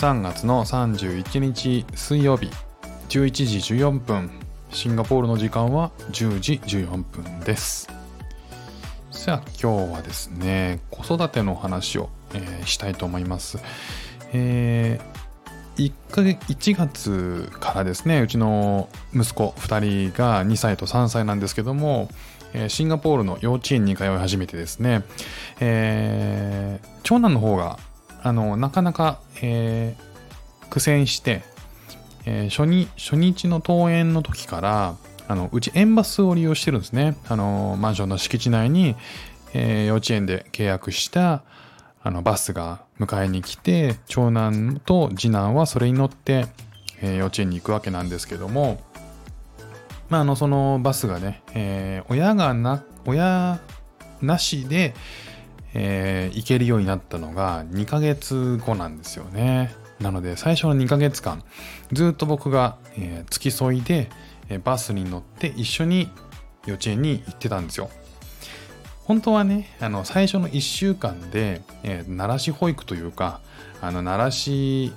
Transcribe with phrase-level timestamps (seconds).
[0.00, 2.50] 3月の31日水曜日
[3.10, 4.30] 11時14分
[4.70, 7.86] シンガポールの時間は10時14分です。
[9.10, 13.58] さあ今日はですね子育ての話を、えー、したいと思います。
[14.32, 22.08] えー、1, ヶ月1月からですねうちの息子2人が2歳と3歳なんですけども
[22.68, 25.02] シンガポールの幼稚園に通い始めてですね、
[25.60, 27.78] えー、長男の方が
[28.22, 31.42] あのなかなか、えー、苦戦して、
[32.26, 34.96] えー、初に初日の登園の時から
[35.28, 37.16] あのうち園バスを利用してるんですね。
[37.28, 38.96] あのマンションの敷地内に、
[39.54, 41.42] えー、幼稚園で契約した
[42.02, 46.46] あのバスが迎えに来て長男と次男はそれに乗って、
[47.00, 48.80] えー、幼稚園に行くわけなんですけども
[50.08, 53.60] まああのそのバスがね、えー、親がな親
[54.22, 54.94] なしで、
[55.74, 59.74] えー、行けるようになったのが2ヶ月後なんですよね。
[60.00, 61.42] なので最初の2ヶ月間
[61.92, 64.08] ずっと僕が、えー、付き添いで、
[64.48, 66.10] えー、バスに乗って一緒に
[66.66, 67.90] 幼稚園に行ってたんですよ。
[69.04, 73.40] 本当はねあの最初の1週間で、えー、慣らし保育というか
[73.80, 74.92] あの慣らし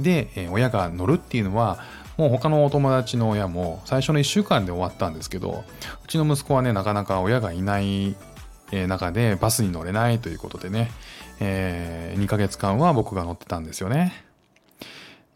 [0.00, 1.78] で、えー、親が乗るっていうのは
[2.16, 5.64] もう他のお友達の親も最初の1週間で終わったんですけど
[6.04, 8.16] うちの息子はねなかなか親がいない
[8.72, 10.90] 中でバスに乗れないということでね、
[11.40, 14.24] えー、2ヶ月間は僕が乗ってたんですよね。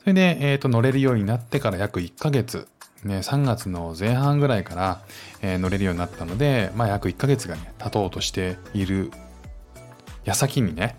[0.01, 2.69] それで、えーと、乗れるようになってから約1ヶ月、
[3.05, 5.03] ね、3月の前半ぐらいから、
[5.43, 9.11] えー、乗れるようになったので、まあ、約1ヶ月がね、経とうとしている
[10.25, 10.97] 矢先にね、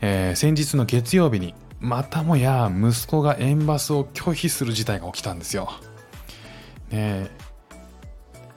[0.00, 5.70] えー、先日の月曜日に、またもや息子が園バスを拒否する事態が起きたんですよ。
[6.90, 7.30] ね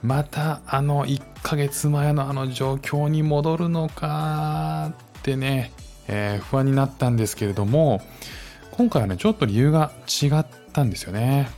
[0.02, 5.72] またあの1ヶ月前のあの状況に戻るのかってね、
[6.08, 8.00] えー、不安になったんですけれども
[8.72, 11.50] 今回はねちょっと理由が違ったんですよね。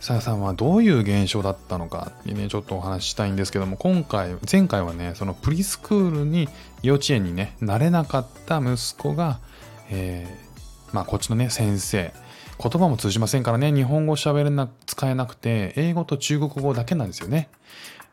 [0.00, 6.48] さやさんはどういう現象だったのかってねちょっとお話ししたいんですけども今回前回はねそのプリスクールに
[6.82, 9.38] 幼稚園にねなれなかった息子が、
[9.90, 12.12] えー、まあこっちのね先生。
[12.62, 17.48] 言葉も通じませんからね、日本語喋れな、使えなくて、英語と中国語だけなんですよね。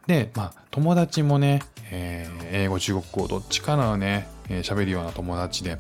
[0.08, 1.62] で、まあ、友達もね、
[1.92, 5.78] えー、英語、中国語、どっちかのね、喋、えー、るような友達で、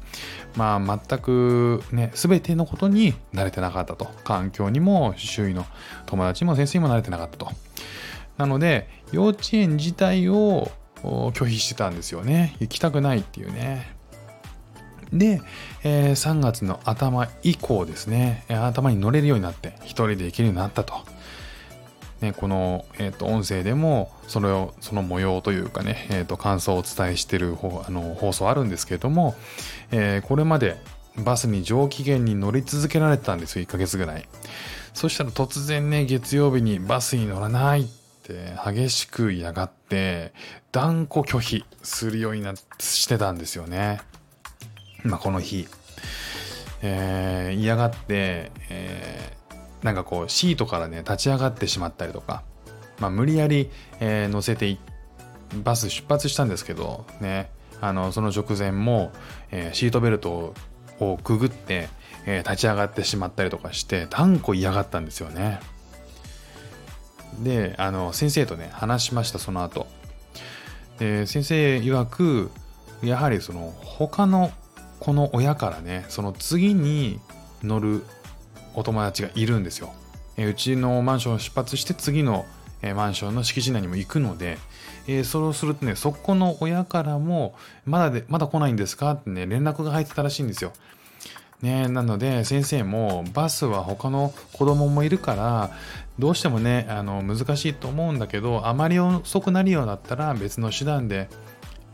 [0.56, 4.06] まあ、全くね、すべてのことに慣れてなかったと。
[4.24, 5.66] 環境にも、周囲の
[6.06, 7.52] 友達も先生にも慣れてなかったと。
[8.38, 10.72] なので、幼稚園自体を
[11.02, 12.56] 拒否してたんですよね。
[12.59, 13.99] 行きたくないっていうね。
[15.14, 15.42] で、
[15.84, 20.94] えー、3月の頭以降ですね、頭に乗れるようになって、一人で行けるようになったと。
[22.22, 27.56] ね、この、えーと、音声でもそれをその模様というかね、えーと、感想をお伝えしている
[27.88, 29.36] あの放送あるんですけれども、
[29.92, 30.78] えー、これまで
[31.16, 34.28] バスに上機嫌に乗り続けられてたんですよ1ヶ月ぐらい
[34.94, 37.86] そしたら突然ね月曜日にバスに乗らないっ
[38.24, 40.34] て激しく嫌がって
[40.72, 44.02] 断固拒否するようになしてたんですよね
[45.04, 45.68] まあ、この日、
[46.82, 52.44] えー、嫌がって、えー、なんかこうシートからね立ち上がってしまったりとか、
[53.00, 54.78] まあ、無理やり、えー、乗せて
[55.64, 57.50] バス出発したんですけどね。
[57.82, 59.12] あのその直前も、
[59.52, 60.54] えー、シートベルト
[61.00, 61.88] をくぐって、
[62.26, 65.62] えー、立ち上がってしまったりとかして断固嫌がったんですよね。
[67.40, 69.88] であの先生とね話しましたその後。
[71.00, 72.52] で先生曰く
[73.02, 74.52] やはりその他の
[75.00, 77.20] この親からねその次に
[77.64, 78.04] 乗る
[78.76, 79.94] お友達がいるんですよ。
[80.38, 82.46] えうちのマンションを出発して次の、
[82.82, 84.58] えマンションの敷地内にも行くので、
[85.06, 87.54] えー、そうするとねそこの親からも
[87.86, 90.72] まだでまだ来ないんですかってね連絡が入ってたらしいんですよ。
[91.62, 95.72] ね、なので先生もバスは他の子供もいるから
[96.18, 101.28] どうしてもねあの難しいと思うんだけどあまり遅くなるようだったら別の手段で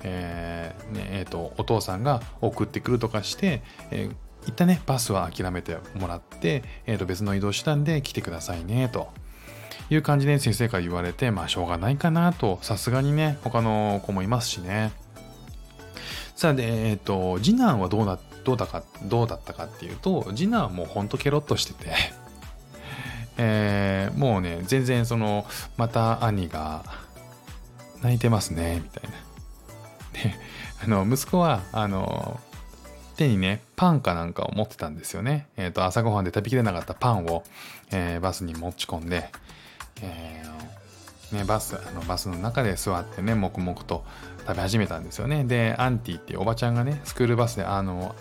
[0.07, 4.15] えーねえーと、お父さんが送ってくるとかして、えー、
[4.47, 9.09] 一旦ねバスは諦めてもらって、えー、と別の移動手段で来てくださいねと。
[9.91, 12.59] いう感じで先生から言われてまあしょうがないかなと。
[12.61, 14.91] さすがにね他の子もいますしね。
[16.35, 21.91] さあでえっ、ー、と次男はどうなどうだかどうだったかっていうと次男はもうほんとケロッとしてて。
[23.37, 25.45] えー、もうね全然その
[25.75, 26.83] また兄が
[28.01, 29.24] 泣いてますねみたいな。
[30.83, 32.39] あの息子はあの
[33.17, 37.43] 手にねパンかなんかを持ってたんですよね、えーと、朝ごはんで食べきれなかったパンを、
[37.91, 39.29] えー、バスに持ち込んで、
[40.01, 44.03] えー、ね、バスあのバスの中で座ってね黙々と
[44.47, 45.43] 食べ始めたんですよね。
[45.43, 48.15] でアンティっていうおばちゃんがねスクールバスであの、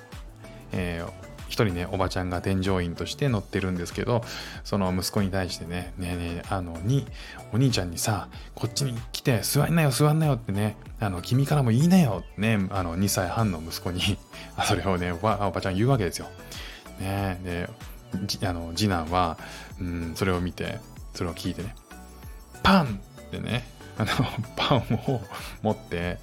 [0.73, 4.23] えー、一人ねおばちゃんが添乗員として乗ってるんですけど
[4.64, 7.06] その息子に対してねねえねえあのに
[7.52, 14.00] お兄ちゃんにさこっちに来て座んなよ座んなよってねあの君からも言いなよってねあの2歳半の息子に
[14.67, 16.29] それをねおばちゃん言うわけですよ。
[17.00, 17.69] ねで
[18.46, 19.37] あの次男は、
[19.81, 20.79] うん、それを見て
[21.14, 21.75] それを聞いてね
[22.62, 23.64] パンってね
[23.99, 24.11] あの
[24.56, 25.20] パンを
[25.62, 26.19] 持って、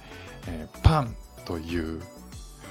[0.46, 1.14] えー、パン
[1.44, 2.02] という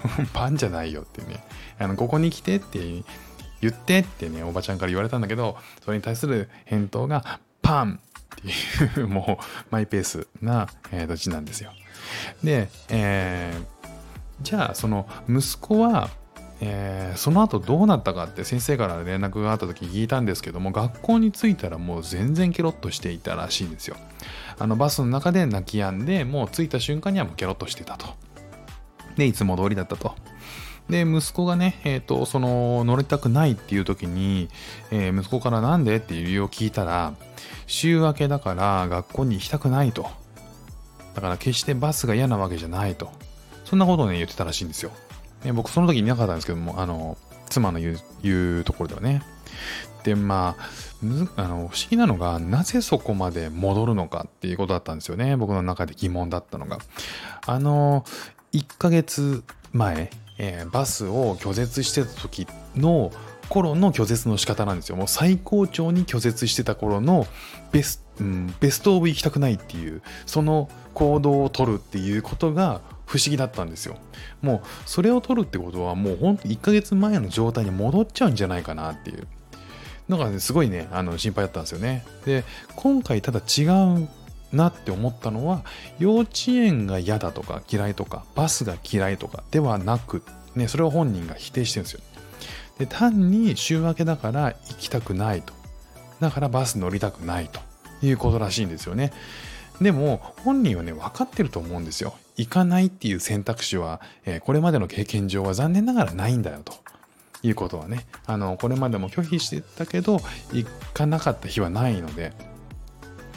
[0.33, 1.44] パンじゃないよってね。
[1.80, 2.80] あのここに来てって
[3.62, 11.71] 言ってってねおばちゃんから言われたんだけどそれに対する返答がパンっていう もうマイペースな、えー、どっちなんですよ。
[12.44, 13.86] で、えー、
[14.42, 16.09] じゃあその息子は
[16.63, 23.98] えー、その後どうなったかって先生から連絡があった時聞いたんですけども学校に着いたらもう全然ケロッとしていたらしいんですよ。
[24.59, 28.13] あのバスの中で泣き止んでもう着いた瞬間にはもうケロッとしてたと。
[29.16, 30.16] でいつも通りだったと
[30.90, 34.50] で息子がね、えーと、その乗りたくないっていう時に、
[34.92, 37.13] えー、息子からなんでっていう理由を聞いたら
[37.68, 40.10] 週明けだから学校に行きたくないと
[41.16, 43.12] だから決してバスが嫌なわけじゃないと
[43.63, 44.92] そんなことをね言ってたらしいんですよ
[45.44, 47.18] ね、僕その時いなかったんですけども、あの、
[47.50, 49.24] 妻の言う言うところではね。
[50.04, 55.36] で、まあ、あの不思議なのが、なぜそこまで戻るのかっていうことだったんですよね。
[55.36, 56.80] 僕の中で疑問だったのが。
[57.46, 58.06] あの、
[58.53, 63.12] 1ヶ月前、えー、バスを拒絶してた時の
[63.50, 64.95] 頃の拒絶の仕方なんですよ。
[64.95, 67.27] もう最高潮に拒絶してた頃の
[67.71, 73.98] ベス,、うん、ベストオブ行きたくないっていう、その行動を取るっていうことが不思議だったんですよ。
[74.42, 79.27] もうそれを取るってことはもうほんと1ヶ月前の状態に戻っちゃうんじゃないかなっていう。
[80.09, 82.06] だからね、すごいね、あの心配だったんですよね。
[82.25, 82.44] で、
[82.75, 84.07] 今回ただ違う
[84.51, 85.63] なって思ったのは、
[86.00, 90.24] 幼稚園が嫌だとか嫌いとか、バスが嫌いとかではなく、
[90.56, 92.01] ね、それを本人が否定してるんですよ。
[92.80, 95.53] で、単に週明けだから行きたくないと。
[96.19, 97.59] だからバス乗りたくないと
[98.06, 99.12] いうことらしいんですよね。
[99.81, 106.74] でも本人はね分かってると思うんですよ行かないっていう選択肢は、えー、これまでの経験上は残念ながらないんだよと
[107.42, 110.19] いうことはねあのこれまでも拒否してたけど
[110.53, 112.33] 行かなかった日はないので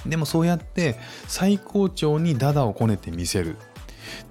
[0.07, 0.97] でもそうやって
[1.29, 3.57] 最高潮にダダをこねてみせる。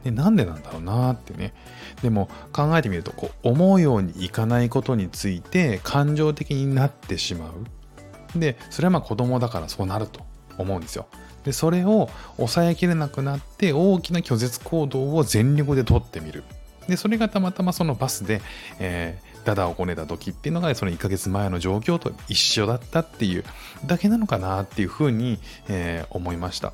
[0.04, 1.54] でなんでなんだろうなってね。
[2.02, 8.40] でも考えてみるとこう思うようにいかないことについて感情的になってしまう。
[8.40, 10.22] でそれはまあ子供だからそうなると
[10.58, 11.08] 思うんですよ。
[11.44, 16.44] でそれを抑えきれなくなって大きな拒絶行動を全力で取ってみる。
[16.88, 18.42] でそれがたまたまそのバスで、
[18.80, 23.44] えー、ダダをこねた時っていうのがその1ヶ月前の状況と一緒だったっていう
[23.86, 26.74] だけなのかなっていうふうに、えー、思いました。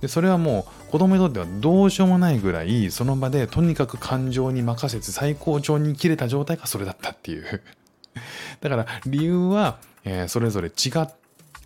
[0.00, 7.62] でそれはもう子供にとってはどうしようもないぐらいその場でとにかく感情に任せて最高潮に切れた状態がそれだったっていう。
[8.60, 10.90] だから理由は、えー、それぞれ違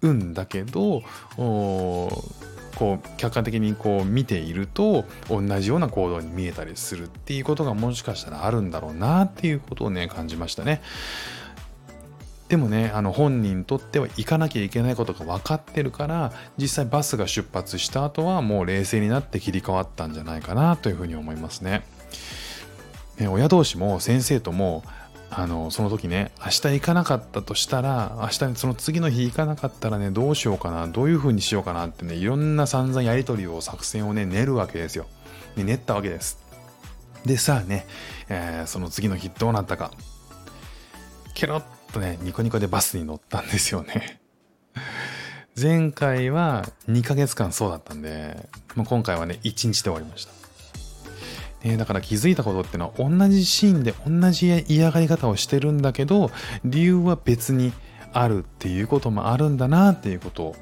[0.02, 1.02] うんだけど
[2.78, 10.80] こう客観的にこう見ていると同じような行動に見えたりするっていうことがもしかしたらあるんだろうなっていうことをね感じましたね。
[12.48, 21.82] でもねあの本人にとっては行かなきゃいけないことが分かってるから実際バスが出発した後はもう冷静になって切り替わったんじゃないかなというふうに思いますね。
[23.18, 24.84] ね親同士も先生とも
[25.30, 35.06] あのその時ね明日行かなかったとしたら明日その次の日行かなかったらねどうしようかなどういう風にしようかなってねいろんな散々やり取りを作戦をね練るわけですよ。
[35.56, 36.38] で練ったわけです。
[37.26, 37.86] でさあね、
[38.28, 39.90] えー、その次の日どうなったか
[41.34, 44.20] ケロッとねニコニコでバスに乗ったんですよね。
[45.60, 50.37] 前回は2ヶ月間そうだったんで、もう今回はね1日で終わりました。
[51.64, 56.30] ね、だから気づいたことってのは同じシーンで同じ嫌がり方をしてるんだけど
[56.64, 57.72] 理由は別に
[58.12, 60.56] あるっていうこともあるんだなっていうことを、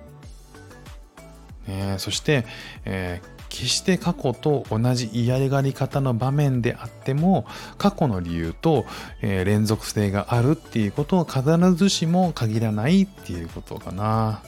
[1.67, 2.47] ね、そして、
[2.85, 7.47] えー、決して過去と同じ嫌がり方の場面であっても
[7.79, 8.87] 過去の理由と、
[9.23, 14.43] えー、連続性があるっていうことは必ずしも限らないっていうことかな。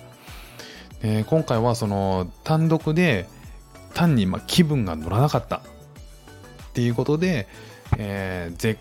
[1.02, 3.28] で今回はその単独で
[3.94, 5.62] 単にま気分が乗らなかった
[6.78, 7.48] っていうことで、
[7.96, 8.76] えー、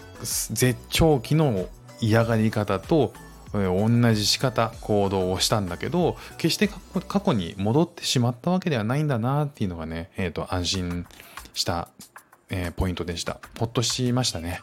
[0.53, 1.67] 絶頂期の
[1.99, 3.11] 嫌がり方と、
[3.53, 6.69] 同じ仕方行動をしたんだけど決して
[7.07, 11.07] 過去に戻ってしまったわけではないんだなっていうのがね、えーと、安心
[11.55, 11.87] した、
[12.49, 13.39] えー、ポイントでした。
[13.57, 14.59] ほっとしましたね。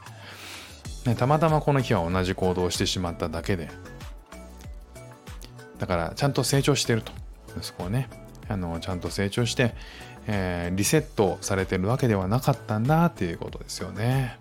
[1.05, 3.69] ねたまたまこの日は同じ行動をしてしまっただけで。
[5.79, 7.11] だからちゃんと成長してると。
[7.59, 8.09] 息子はね
[8.49, 9.75] あのちゃんと成長して、
[10.27, 14.39] えー、リセットされてるわけではなかったんだっていうことですよね。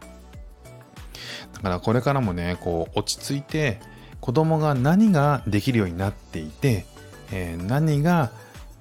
[1.53, 3.79] だからこれからもね、こう落ち着いて
[4.19, 6.85] 子供が何ができるようになっていて、
[7.31, 8.31] えー、何が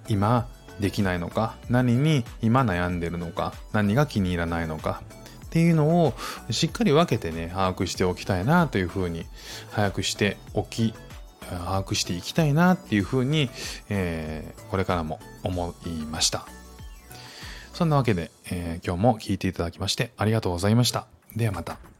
[0.09, 0.49] 今
[0.81, 5.03] できないのか、何に今悩んでるのか、何が気に入らないのか
[5.47, 6.15] っていうのを
[6.51, 9.27] しっかり分けてね、把握しておきたいなというふうに、
[9.71, 10.95] 早くしておき、
[11.41, 13.51] 把握していきたいなっていうふうに、
[13.91, 16.47] えー、これからも思いました。
[17.73, 21.07] そんなわけで、えー、今日も聴いていただきましてありがとうございました。
[21.35, 21.92] ではまた。